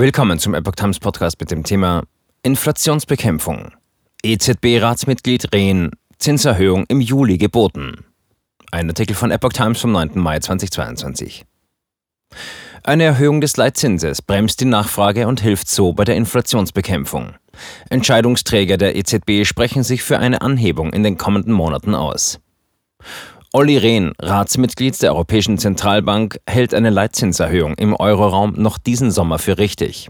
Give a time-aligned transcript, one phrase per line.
[0.00, 2.04] Willkommen zum Epoch Times Podcast mit dem Thema
[2.42, 3.72] Inflationsbekämpfung.
[4.22, 8.06] EZB-Ratsmitglied Rehn, Zinserhöhung im Juli geboten.
[8.70, 10.12] Ein Artikel von Epoch Times vom 9.
[10.14, 11.44] Mai 2022.
[12.82, 17.34] Eine Erhöhung des Leitzinses bremst die Nachfrage und hilft so bei der Inflationsbekämpfung.
[17.90, 22.40] Entscheidungsträger der EZB sprechen sich für eine Anhebung in den kommenden Monaten aus.
[23.52, 29.58] Olli Rehn, Ratsmitglied der Europäischen Zentralbank, hält eine Leitzinserhöhung im Euroraum noch diesen Sommer für
[29.58, 30.08] richtig.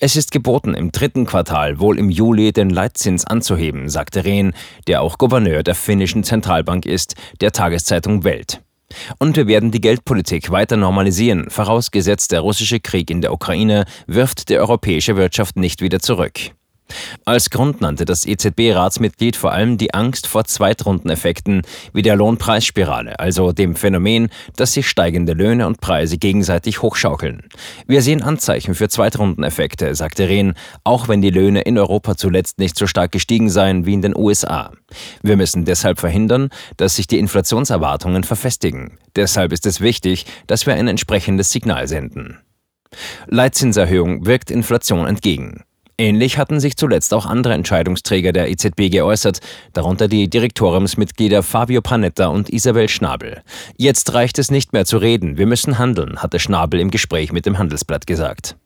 [0.00, 4.52] Es ist geboten, im dritten Quartal, wohl im Juli, den Leitzins anzuheben, sagte Rehn,
[4.88, 8.60] der auch Gouverneur der finnischen Zentralbank ist, der Tageszeitung Welt.
[9.18, 14.48] Und wir werden die Geldpolitik weiter normalisieren, vorausgesetzt der russische Krieg in der Ukraine wirft
[14.48, 16.50] die europäische Wirtschaft nicht wieder zurück.
[17.24, 23.52] Als Grund nannte das EZB-Ratsmitglied vor allem die Angst vor Zweitrundeneffekten wie der Lohnpreisspirale, also
[23.52, 27.48] dem Phänomen, dass sich steigende Löhne und Preise gegenseitig hochschaukeln.
[27.86, 32.76] Wir sehen Anzeichen für Zweitrundeneffekte, sagte Rehn, auch wenn die Löhne in Europa zuletzt nicht
[32.76, 34.72] so stark gestiegen seien wie in den USA.
[35.22, 38.98] Wir müssen deshalb verhindern, dass sich die Inflationserwartungen verfestigen.
[39.16, 42.38] Deshalb ist es wichtig, dass wir ein entsprechendes Signal senden.
[43.26, 45.64] Leitzinserhöhung wirkt Inflation entgegen.
[45.98, 49.40] Ähnlich hatten sich zuletzt auch andere Entscheidungsträger der EZB geäußert,
[49.72, 53.42] darunter die Direktoriumsmitglieder Fabio Panetta und Isabel Schnabel.
[53.76, 57.46] Jetzt reicht es nicht mehr zu reden, wir müssen handeln, hatte Schnabel im Gespräch mit
[57.46, 58.56] dem Handelsblatt gesagt.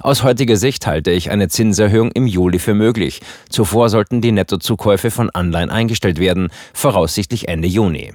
[0.00, 3.20] Aus heutiger Sicht halte ich eine Zinserhöhung im Juli für möglich.
[3.48, 8.12] Zuvor sollten die Nettozukäufe von Anleihen eingestellt werden, voraussichtlich Ende Juni.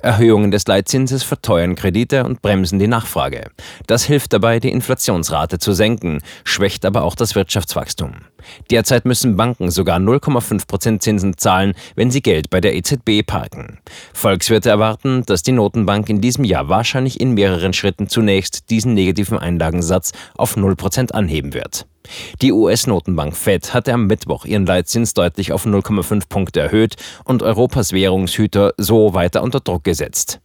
[0.00, 3.50] Erhöhungen des Leitzinses verteuern Kredite und bremsen die Nachfrage.
[3.86, 8.12] Das hilft dabei, die Inflationsrate zu senken, schwächt aber auch das Wirtschaftswachstum.
[8.70, 13.78] Derzeit müssen Banken sogar 0,5% Zinsen zahlen, wenn sie Geld bei der EZB parken.
[14.12, 19.38] Volkswirte erwarten, dass die Notenbank in diesem Jahr wahrscheinlich in mehreren Schritten zunächst diesen negativen
[19.38, 21.86] Einlagensatz auf 0% anheben wird.
[22.42, 27.92] Die US-Notenbank Fed hatte am Mittwoch ihren Leitzins deutlich auf 0,5 Punkte erhöht und Europas
[27.92, 30.42] Währungshüter so weiter unter Druck gesetzt.